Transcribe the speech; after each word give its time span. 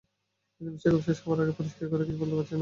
কিন্তু 0.53 0.69
বিশ্বকাপ 0.73 1.01
শেষ 1.07 1.17
হওয়ার 1.23 1.39
আগে 1.43 1.53
পরিষ্কার 1.59 1.85
করে 1.91 2.03
কিছু 2.07 2.19
বলতে 2.21 2.35
পারছি 2.37 2.53
না। 2.53 2.59